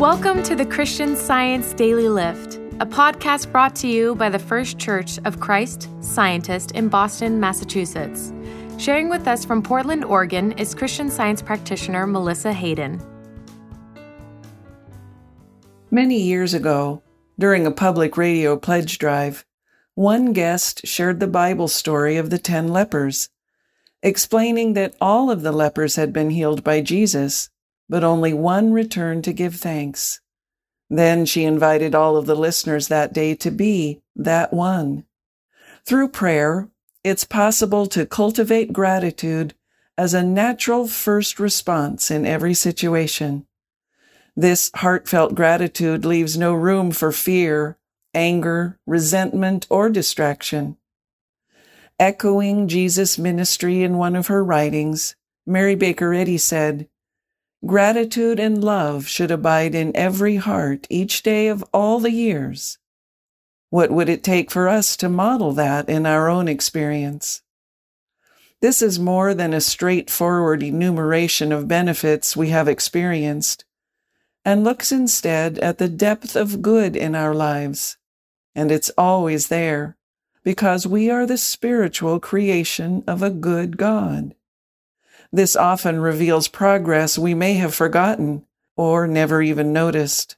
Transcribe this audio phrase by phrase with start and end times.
[0.00, 4.78] Welcome to the Christian Science Daily Lift, a podcast brought to you by the First
[4.78, 8.32] Church of Christ Scientist in Boston, Massachusetts.
[8.78, 12.98] Sharing with us from Portland, Oregon is Christian Science practitioner Melissa Hayden.
[15.90, 17.02] Many years ago,
[17.38, 19.44] during a public radio pledge drive,
[19.96, 23.28] one guest shared the Bible story of the ten lepers,
[24.02, 27.50] explaining that all of the lepers had been healed by Jesus,
[27.90, 30.20] but only one returned to give thanks.
[30.88, 35.04] Then she invited all of the listeners that day to be that one.
[35.84, 36.68] Through prayer,
[37.02, 39.54] it's possible to cultivate gratitude
[39.98, 43.46] as a natural first response in every situation.
[44.36, 47.76] This heartfelt gratitude leaves no room for fear,
[48.14, 50.76] anger, resentment, or distraction.
[51.98, 56.88] Echoing Jesus' ministry in one of her writings, Mary Baker Eddy said,
[57.66, 62.78] Gratitude and love should abide in every heart each day of all the years.
[63.68, 67.42] What would it take for us to model that in our own experience?
[68.60, 73.64] This is more than a straightforward enumeration of benefits we have experienced
[74.44, 77.98] and looks instead at the depth of good in our lives.
[78.54, 79.96] And it's always there
[80.42, 84.34] because we are the spiritual creation of a good God.
[85.32, 88.44] This often reveals progress we may have forgotten
[88.76, 90.36] or never even noticed.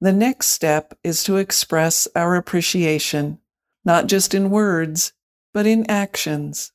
[0.00, 3.38] The next step is to express our appreciation,
[3.84, 5.12] not just in words,
[5.52, 6.72] but in actions.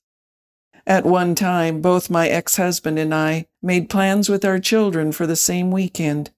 [0.86, 5.38] At one time, both my ex-husband and I made plans with our children for the
[5.38, 6.32] same weekend,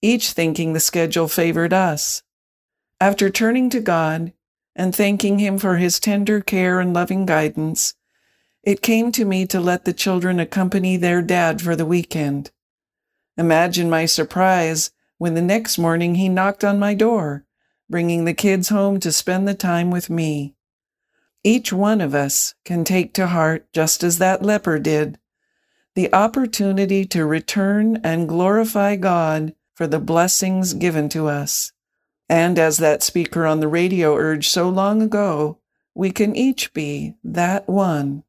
[0.00, 2.22] each thinking the schedule favored us.
[2.98, 4.32] After turning to God
[4.74, 7.94] and thanking Him for His tender care and loving guidance,
[8.62, 12.50] it came to me to let the children accompany their dad for the weekend.
[13.36, 17.44] Imagine my surprise when the next morning he knocked on my door,
[17.88, 20.54] bringing the kids home to spend the time with me.
[21.44, 25.18] Each one of us can take to heart, just as that leper did,
[25.94, 31.72] the opportunity to return and glorify God for the blessings given to us.
[32.28, 35.58] And as that speaker on the radio urged so long ago,
[35.94, 38.22] we can each be that one.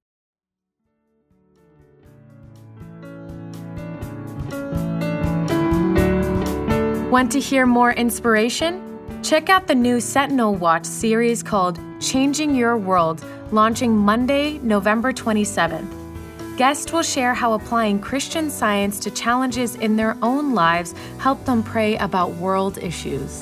[7.14, 8.82] Want to hear more inspiration?
[9.22, 16.58] Check out the new Sentinel Watch series called Changing Your World, launching Monday, November 27th.
[16.58, 21.62] Guests will share how applying Christian science to challenges in their own lives help them
[21.62, 23.42] pray about world issues.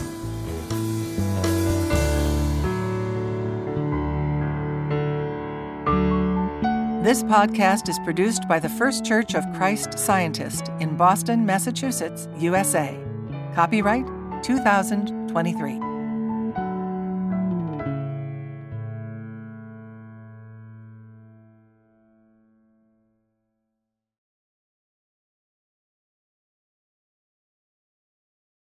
[7.05, 13.01] This podcast is produced by the First Church of Christ Scientist in Boston, Massachusetts, USA.
[13.53, 14.05] Copyright
[14.43, 15.90] 2023.